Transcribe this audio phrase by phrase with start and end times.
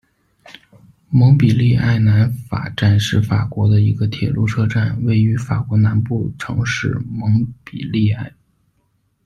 [1.11, 8.33] 蒙彼利埃南法站是法国的一个铁路车站，位于法国南部城市蒙彼利埃。